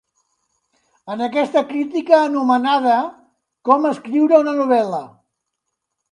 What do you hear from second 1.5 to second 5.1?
crítica anomenada "Com escriure una novel·la"